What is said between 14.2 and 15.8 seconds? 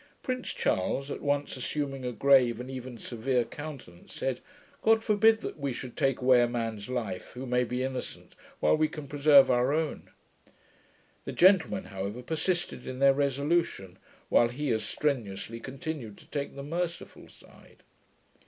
while he as strenuously